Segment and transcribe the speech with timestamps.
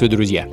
[0.00, 0.48] Приветствую, друзья!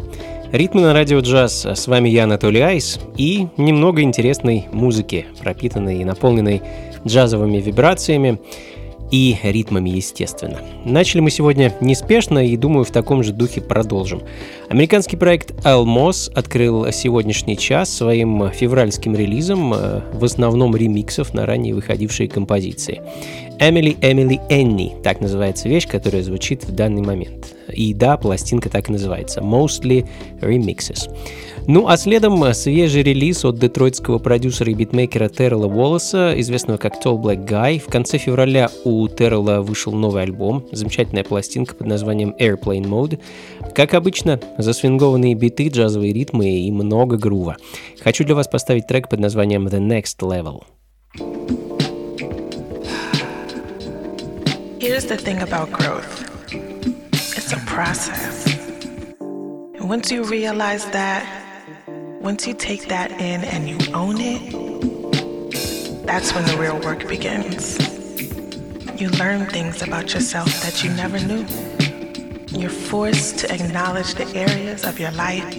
[0.51, 1.65] Ритмы на радио джаз.
[1.65, 6.61] С вами я, Анатолий Айс, и немного интересной музыки, пропитанной и наполненной
[7.05, 8.41] джазовыми вибрациями
[9.09, 10.59] и ритмами, естественно.
[10.83, 14.21] Начали мы сегодня неспешно и, думаю, в таком же духе продолжим.
[14.67, 21.73] Американский проект Almos открыл сегодняшний час своим февральским релизом, э, в основном ремиксов на ранее
[21.73, 23.01] выходившие композиции.
[23.59, 27.55] Эмили, Эмили, Энни, так называется вещь, которая звучит в данный момент.
[27.73, 30.07] И да, пластинка так и называется, Mostly
[30.41, 31.09] Remixes.
[31.65, 37.21] Ну а следом свежий релиз от детройтского продюсера и битмейкера Террела Уоллеса, известного как Tall
[37.21, 37.79] Black Guy.
[37.79, 43.19] В конце февраля у Террела вышел новый альбом, замечательная пластинка под названием Airplane Mode.
[43.73, 47.57] Как обычно, засвингованные биты, джазовые ритмы и много грува.
[48.01, 50.63] Хочу для вас поставить трек под названием The Next Level.
[54.79, 56.23] Here's the thing about growth
[56.53, 58.45] it's a process.
[59.19, 61.25] And once you realize that,
[62.21, 67.79] once you take that in and you own it, that's when the real work begins.
[69.01, 71.45] You learn things about yourself that you never knew.
[72.55, 75.55] You're forced to acknowledge the areas of your life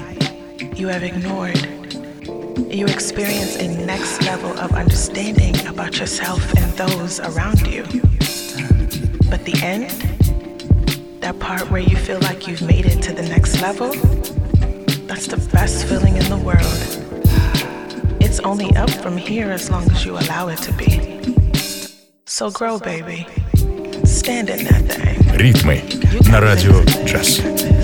[0.78, 1.58] you have ignored.
[2.72, 8.07] You experience a next level of understanding about yourself and those around you.
[9.29, 9.91] But the end,
[11.21, 13.91] that part where you feel like you've made it to the next level,
[15.07, 16.79] that's the best feeling in the world.
[18.21, 20.91] It's only up from here as long as you allow it to be.
[22.25, 23.27] So grow, baby.
[24.05, 25.19] Stand in that thing.
[25.37, 25.81] Ритмы
[26.29, 27.76] на радио джаз.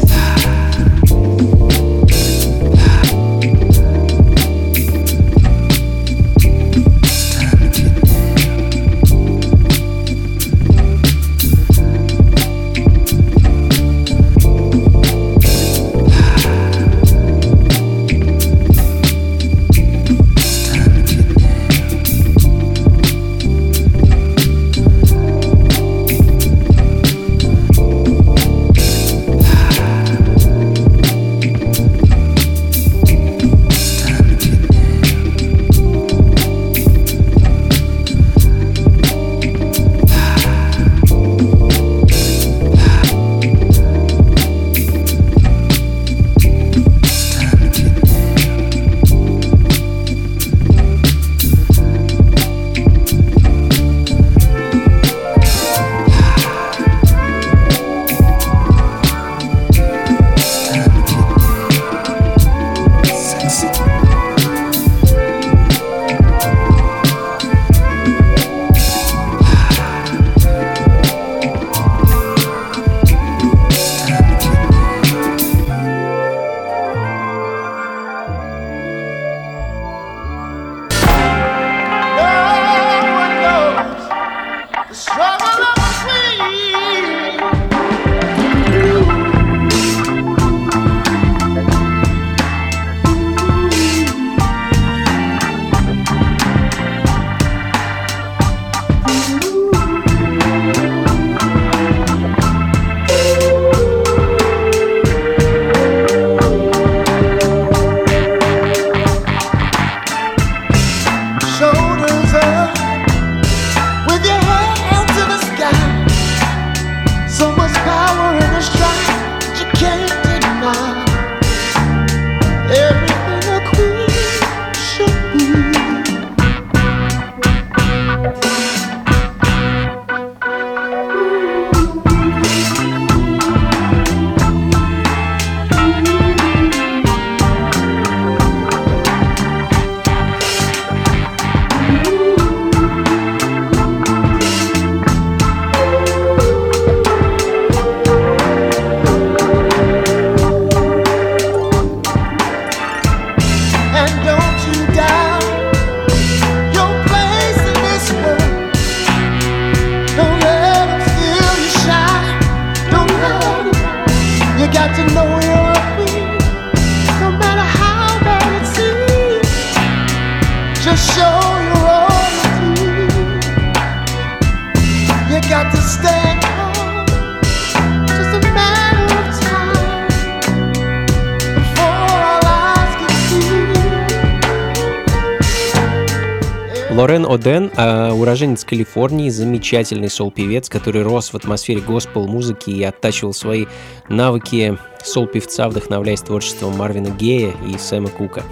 [188.74, 193.66] Калифорнии, замечательный сол-певец, который рос в атмосфере госпел-музыки и оттачивал свои
[194.08, 198.42] навыки сол-певца, вдохновляясь творчеством Марвина Гея и Сэма Кука.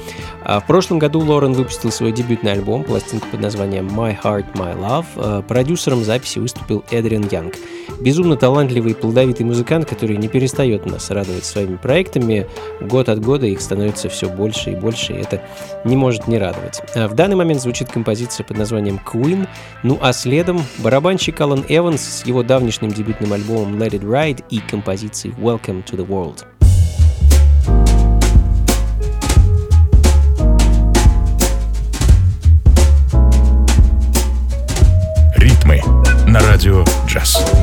[0.45, 4.79] А в прошлом году Лорен выпустил свой дебютный альбом, пластинку под названием My Heart, My
[4.79, 5.07] Love.
[5.17, 7.55] А продюсером записи выступил Эдриан Янг.
[8.01, 12.49] Безумно талантливый и плодовитый музыкант, который не перестает нас радовать своими проектами.
[12.81, 15.43] Год от года их становится все больше и больше, и это
[15.85, 16.83] не может не радовать.
[16.95, 19.49] А в данный момент звучит композиция под названием Queen,
[19.83, 24.59] ну а следом барабанщик Алан Эванс с его давнишним дебютным альбомом Let It Ride и
[24.59, 26.46] композицией Welcome to the World.
[36.28, 37.61] на радио «Джаз».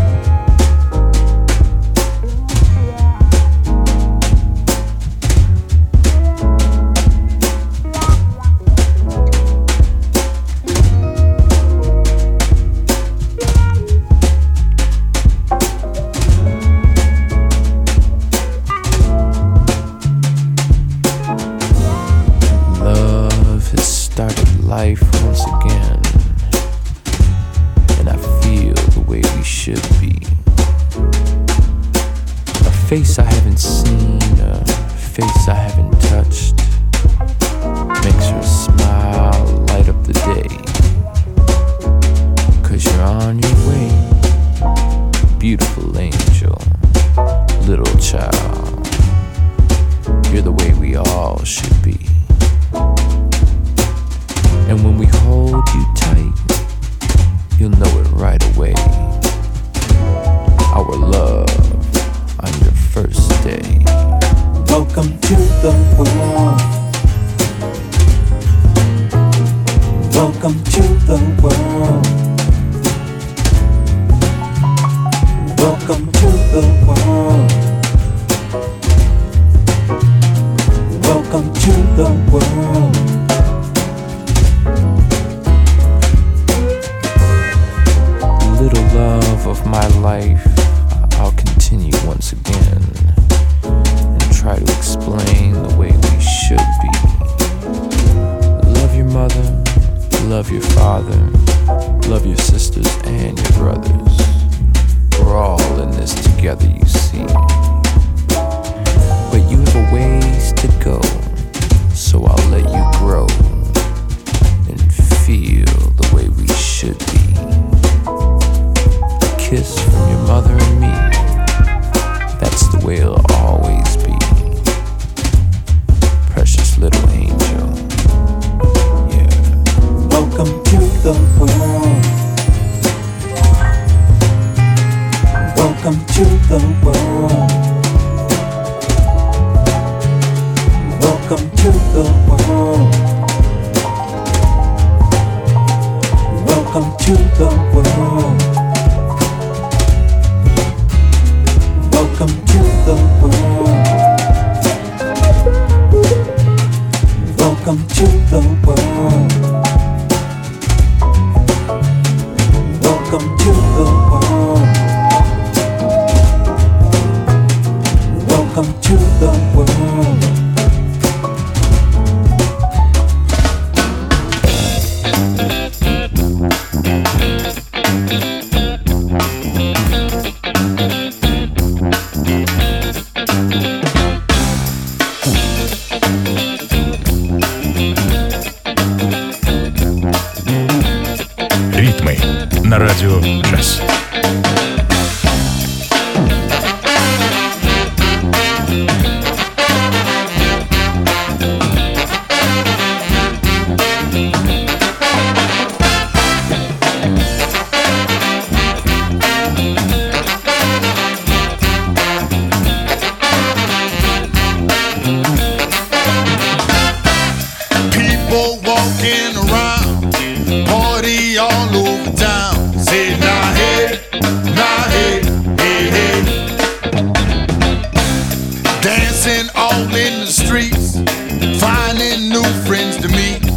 [232.20, 233.49] New friends to meet.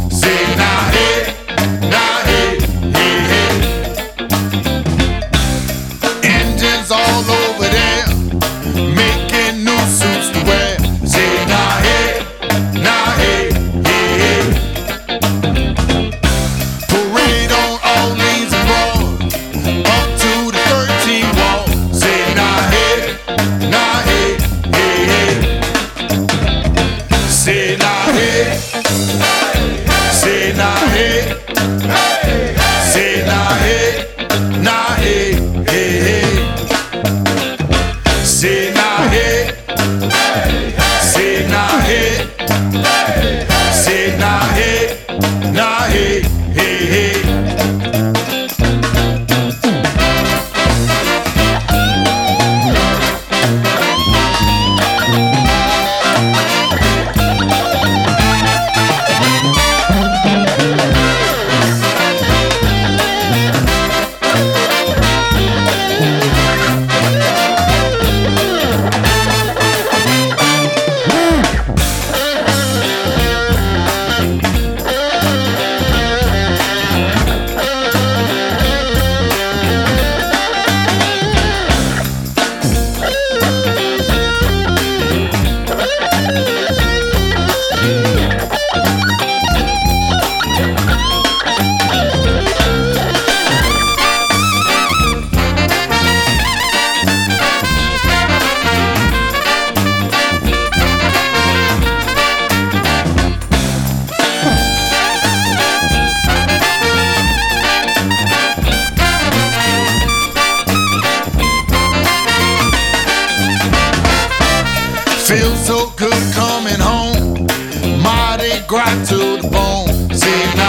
[120.13, 120.62] Sim.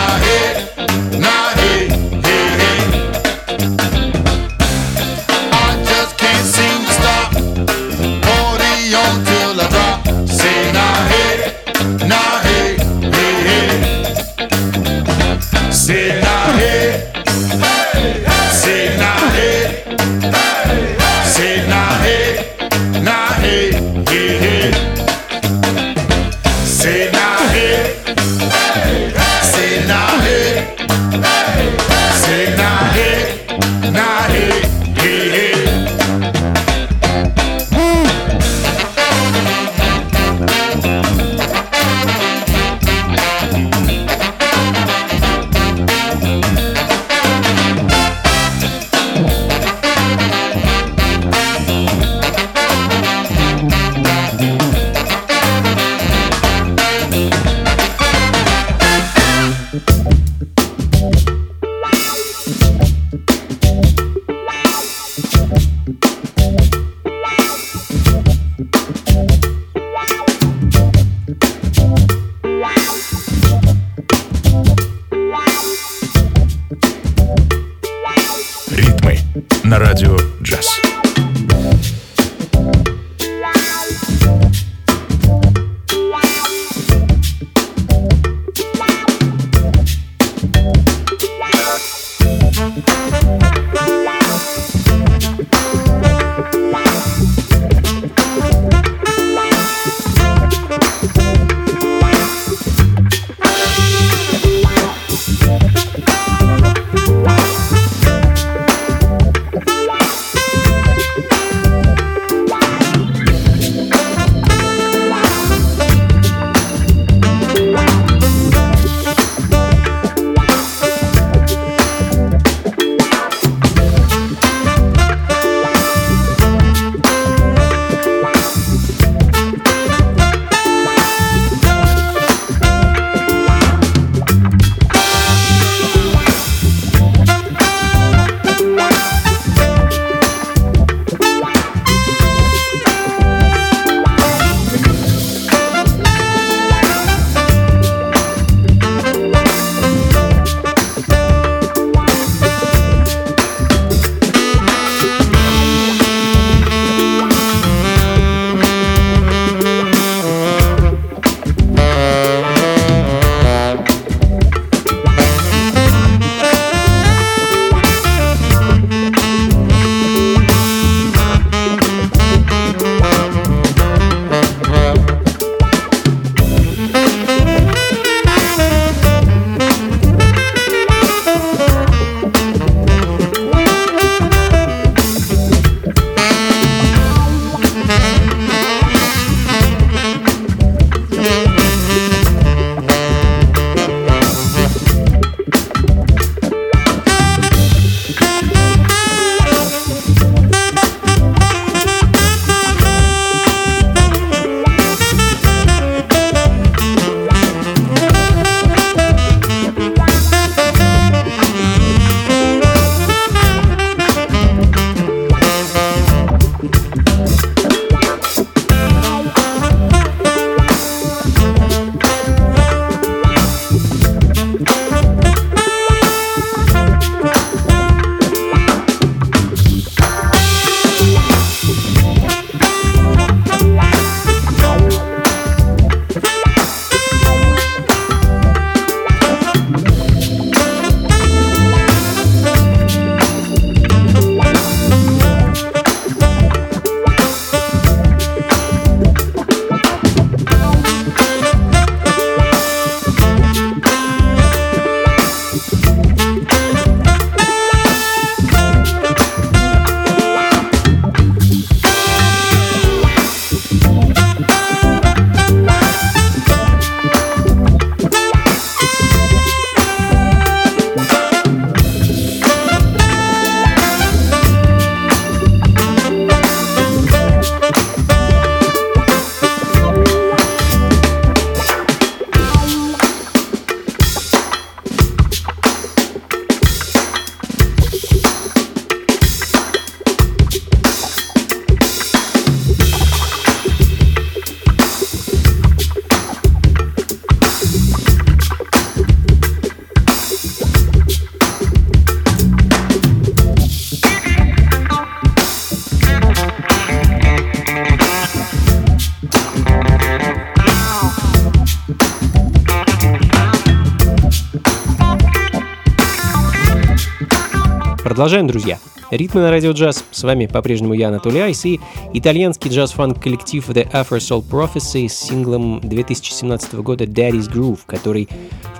[318.24, 318.78] Продолжаем, друзья.
[319.10, 320.02] Ритмы на радио джаз.
[320.10, 321.78] С вами по-прежнему я, Анатолий Айс, и
[322.14, 328.30] итальянский джаз-фанк коллектив The Afro Soul Prophecy с синглом 2017 года Daddy's Groove, который,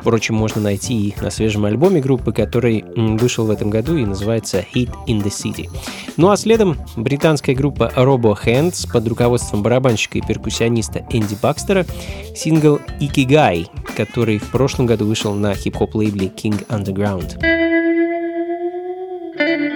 [0.00, 4.64] впрочем, можно найти и на свежем альбоме группы, который вышел в этом году и называется
[4.74, 5.68] Hit in the City.
[6.16, 11.84] Ну а следом британская группа Robo Hands под руководством барабанщика и перкуссиониста Энди Бакстера
[12.34, 17.73] сингл Ikigai, который в прошлом году вышел на хип-хоп лейбле King Underground.
[19.36, 19.70] Mm-hmm.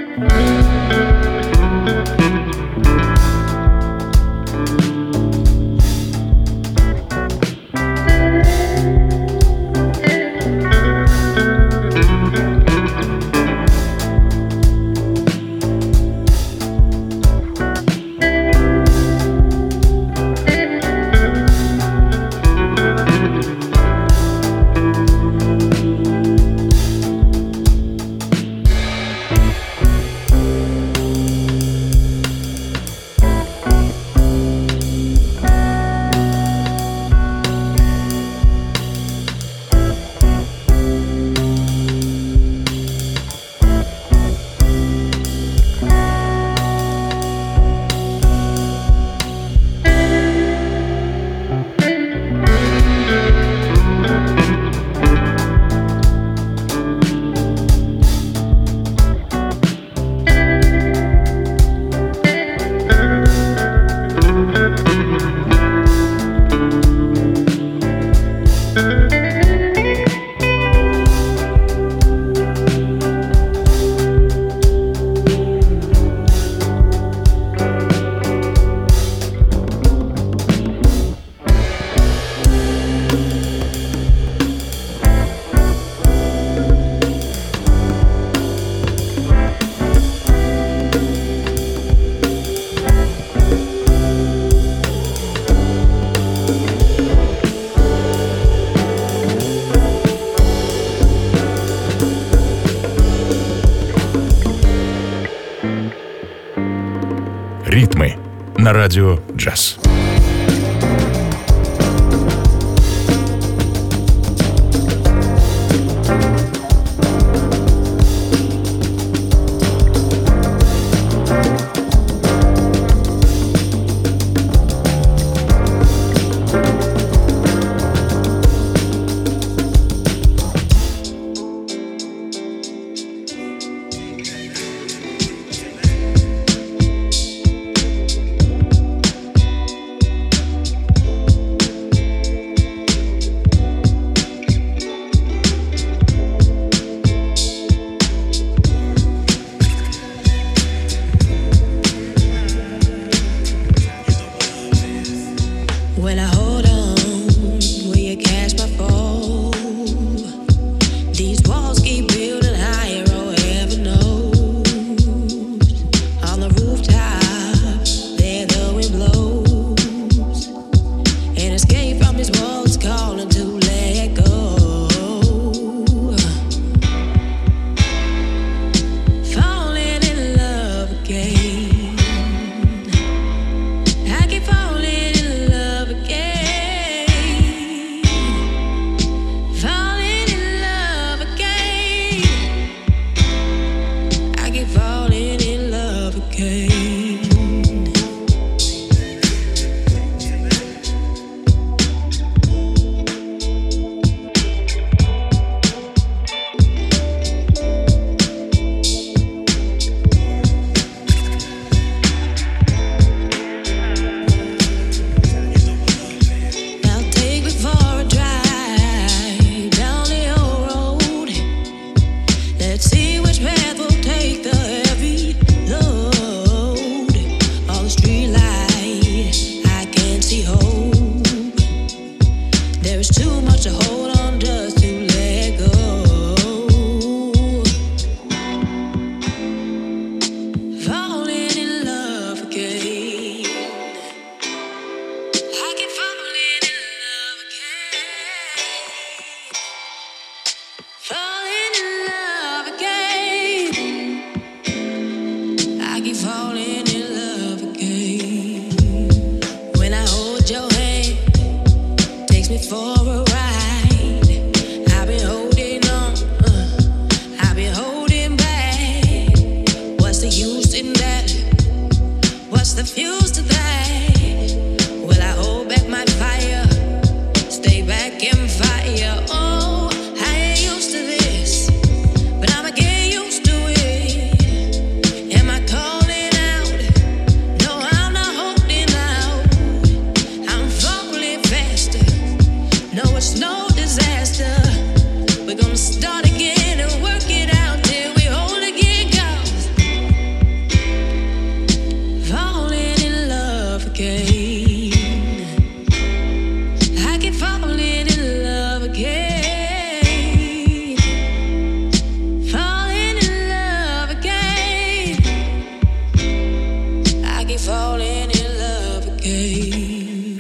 [108.69, 109.78] на радио «Джаз».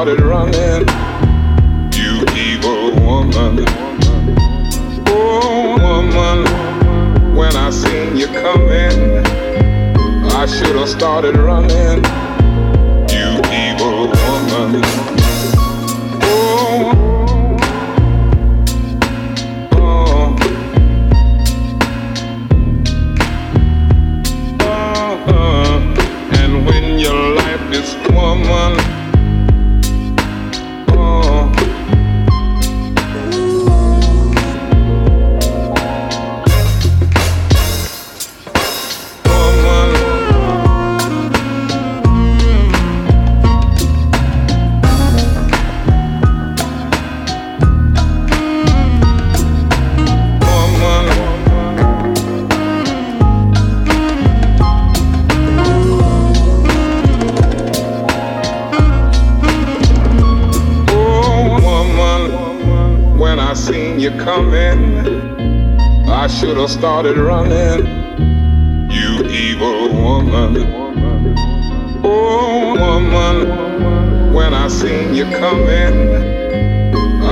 [0.00, 0.99] Started running.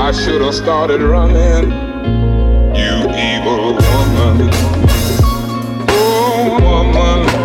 [0.08, 1.70] I should have started running.
[2.74, 4.48] You evil woman.
[5.90, 7.37] Oh, woman.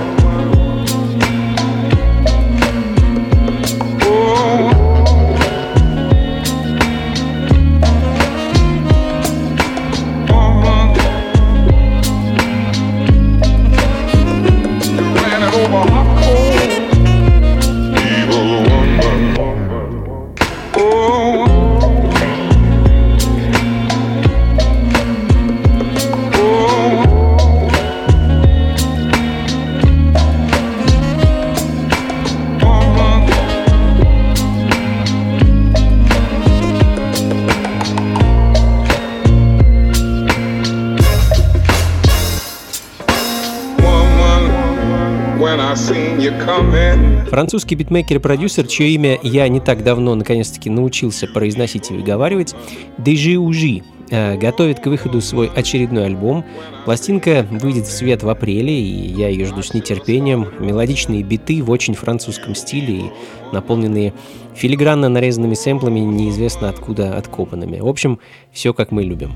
[47.33, 52.53] Французский битмейкер и продюсер, чье имя я не так давно наконец-таки научился произносить и выговаривать,
[52.99, 56.45] Дежи Ужи, э, готовит к выходу свой очередной альбом.
[56.85, 60.49] Пластинка выйдет в свет в апреле, и я ее жду с нетерпением.
[60.59, 63.11] Мелодичные биты в очень французском стиле и
[63.51, 64.13] наполненные
[64.53, 67.79] филигранно нарезанными сэмплами, неизвестно откуда откопанными.
[67.79, 68.19] В общем,
[68.51, 69.31] все как мы любим.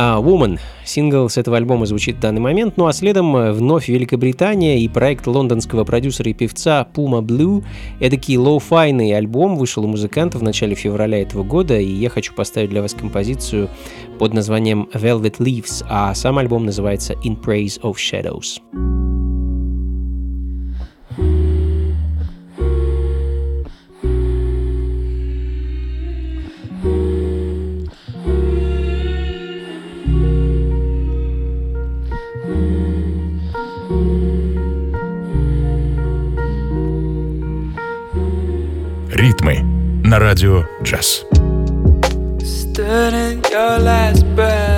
[0.00, 3.88] А Woman, сингл с этого альбома звучит в данный момент, ну а следом э, вновь
[3.88, 7.64] Великобритания и проект лондонского продюсера и певца Puma Blue.
[7.98, 12.70] Эдакий лоу-файный альбом вышел у музыканта в начале февраля этого года, и я хочу поставить
[12.70, 13.68] для вас композицию
[14.20, 19.17] под названием Velvet Leaves, а сам альбом называется In Praise of Shadows.
[39.18, 39.62] Ритмы
[40.04, 41.24] на радио джаз.
[44.36, 44.77] first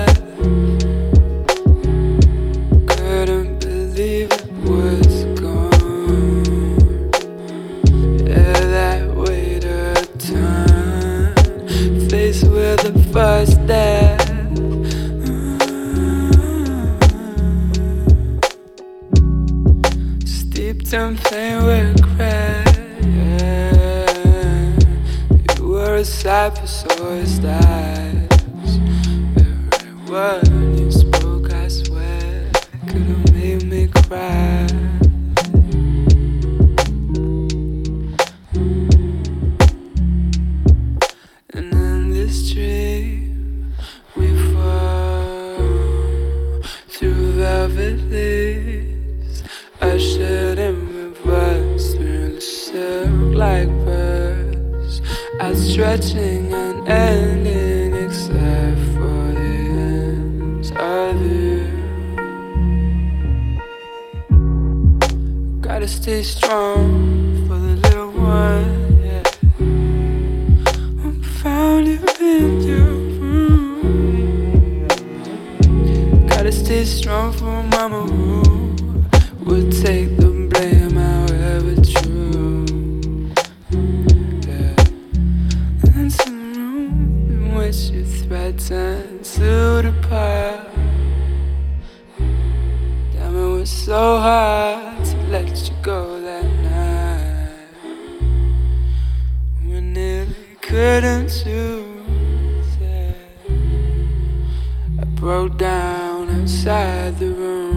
[105.20, 107.69] broke down inside the room.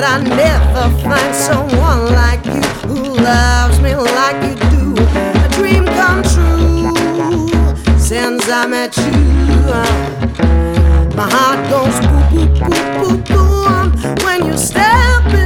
[0.00, 4.94] But I never find someone like you who loves me like you do.
[5.44, 9.12] A dream come true since I met you.
[11.14, 15.39] My heart goes boop boop boop boop boom um, when you step in.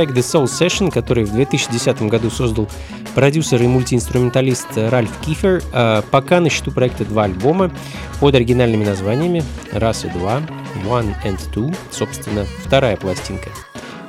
[0.00, 2.66] Проект The Soul Session, который в 2010 году создал
[3.14, 7.70] продюсер и мультиинструменталист Ральф Кифер, а пока на счету проекта два альбома
[8.18, 10.40] под оригинальными названиями «Раз и два»,
[10.86, 13.50] «One and Two», собственно, вторая пластинка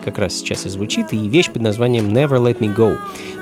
[0.02, 2.98] как раз сейчас и звучит, и вещь под названием Never Let Me Go.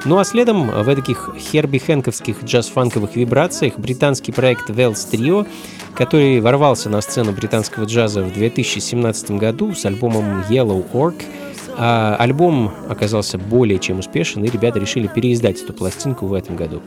[0.06, 5.48] Ну а следом в таких Херби Хэнковских джаз-фанковых вибрациях британский проект Wells Trio,
[5.94, 11.24] который ворвался на сцену британского джаза в 2017 году с альбомом Yellow Orc.
[11.78, 16.82] А альбом оказался более чем успешен, и ребята решили переиздать эту пластинку в этом году.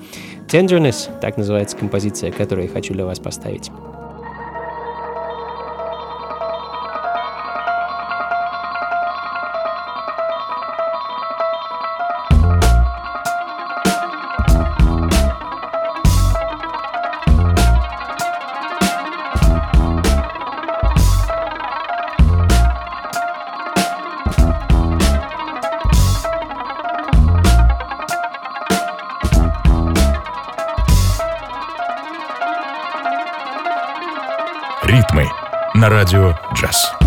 [0.49, 3.70] Tenderness, так называется композиция, которую я хочу для вас поставить.
[35.83, 37.01] На радио джаз.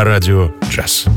[0.00, 1.09] На радио джаз.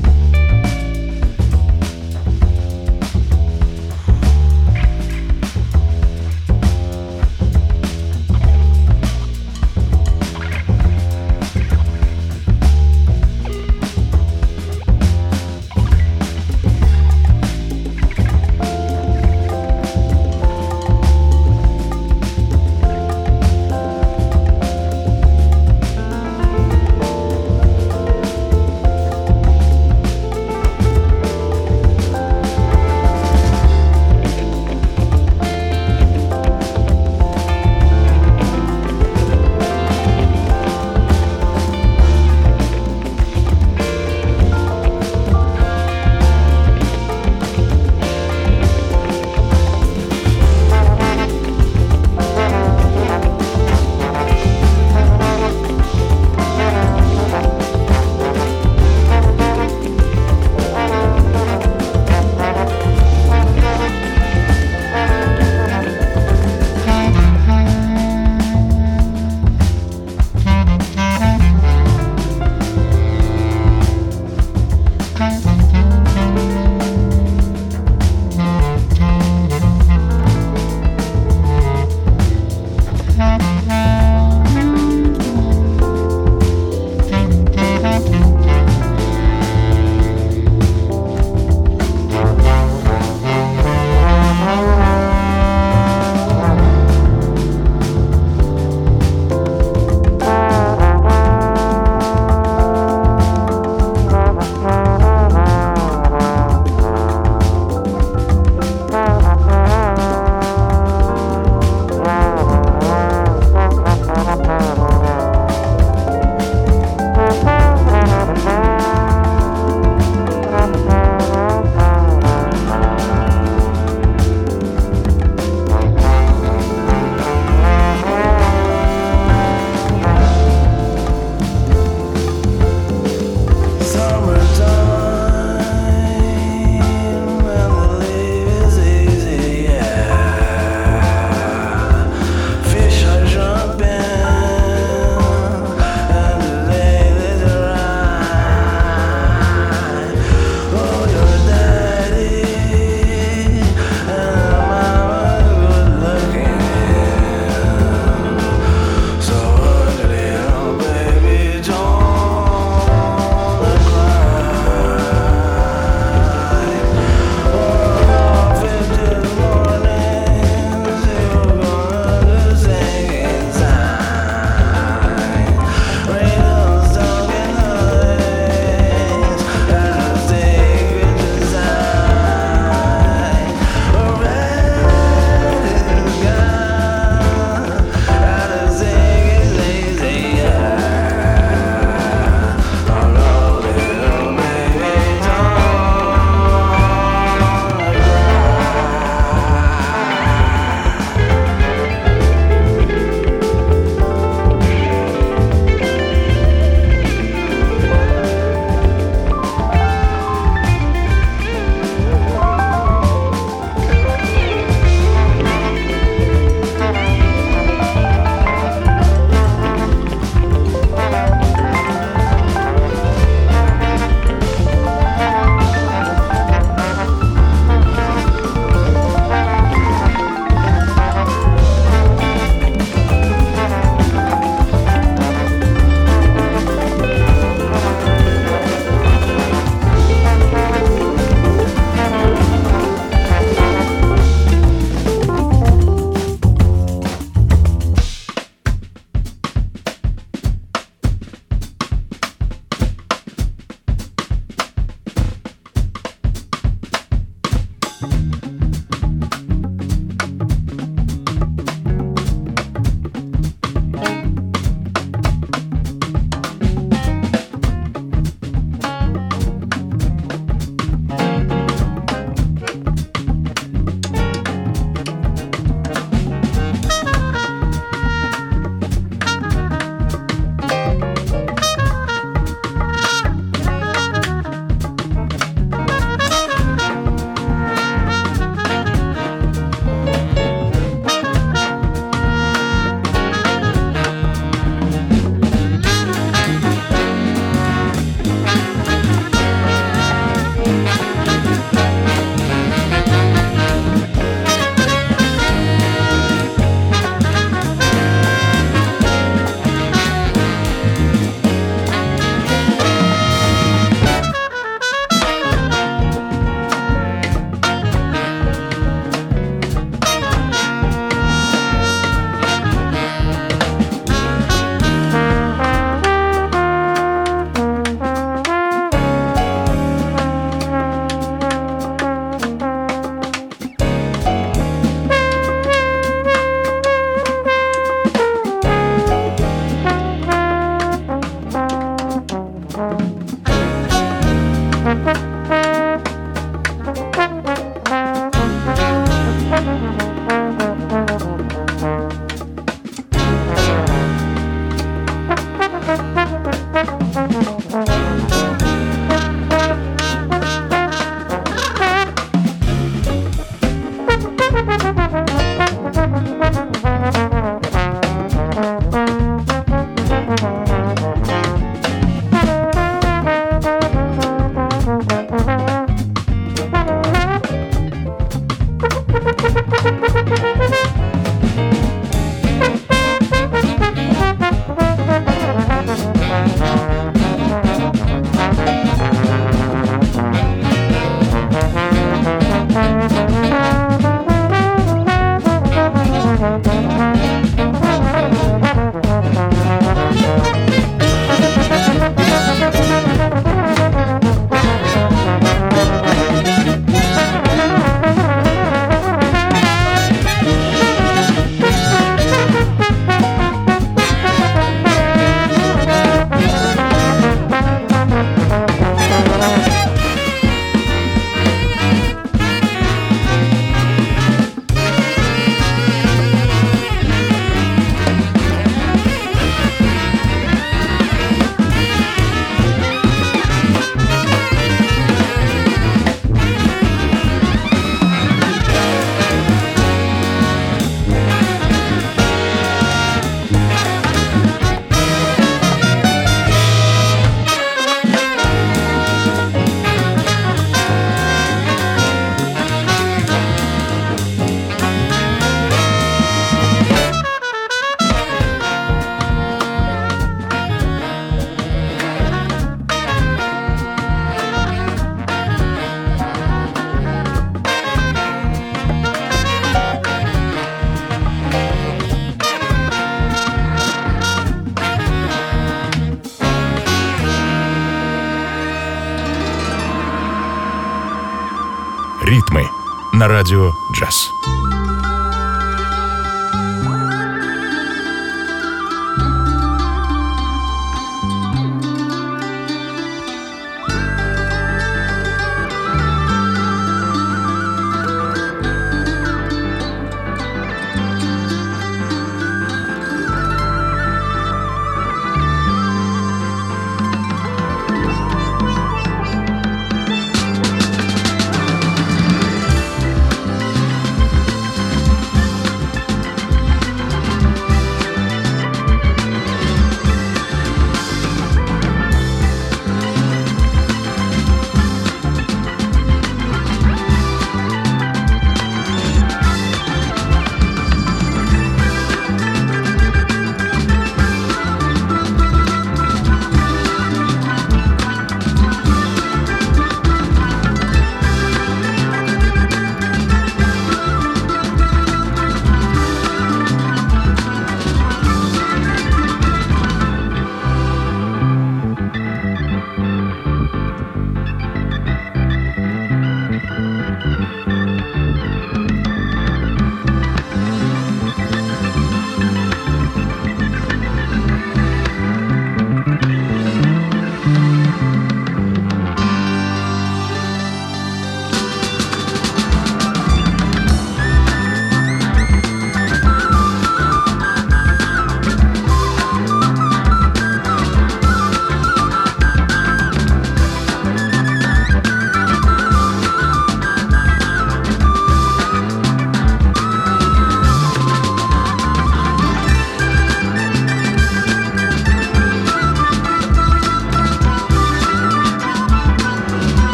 [483.23, 484.42] На радио джаз.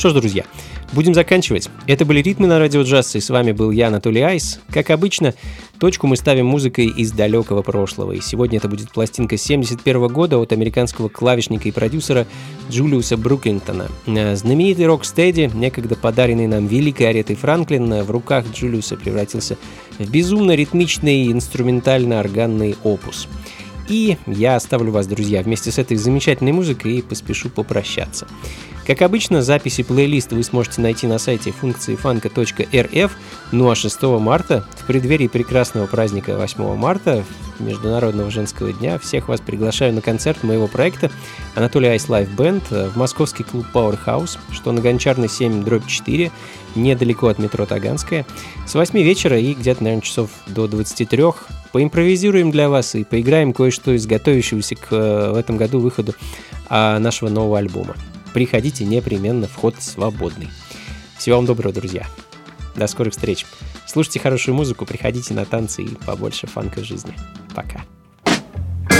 [0.00, 0.44] Что ж, друзья,
[0.94, 1.68] будем заканчивать.
[1.86, 4.58] Это были «Ритмы на радио джаз», и с вами был я, Анатолий Айс.
[4.70, 5.34] Как обычно,
[5.78, 10.52] точку мы ставим музыкой из далекого прошлого, и сегодня это будет пластинка 71 года от
[10.52, 12.26] американского клавишника и продюсера
[12.70, 13.88] Джулиуса Брукингтона.
[14.06, 19.58] Знаменитый рок-стеди, некогда подаренный нам великой Аретой Франклин, в руках Джулиуса превратился
[19.98, 23.28] в безумно ритмичный инструментально-органный опус.
[23.86, 28.26] И я оставлю вас, друзья, вместе с этой замечательной музыкой и поспешу попрощаться.
[28.86, 33.16] Как обычно, записи плейлиста вы сможете найти на сайте функцияфанка.рф.
[33.52, 37.24] Ну а 6 марта, в преддверии прекрасного праздника 8 марта,
[37.58, 41.10] Международного женского дня, всех вас приглашаю на концерт моего проекта
[41.54, 46.30] Анатолий Айс Live Band в московский клуб Powerhouse, что на Гончарной 7 дробь 4,
[46.74, 48.26] недалеко от метро Таганская,
[48.66, 51.24] с 8 вечера и где-то, наверное, часов до 23.
[51.72, 56.14] Поимпровизируем для вас и поиграем кое-что из готовящегося к в этом году выходу
[56.68, 57.94] а, нашего нового альбома.
[58.32, 60.48] Приходите непременно, вход свободный.
[61.18, 62.06] Всего вам доброго, друзья.
[62.76, 63.46] До скорых встреч.
[63.86, 67.14] Слушайте хорошую музыку, приходите на танцы и побольше фанка жизни.
[67.54, 67.84] Пока.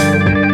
[0.01, 0.50] thank you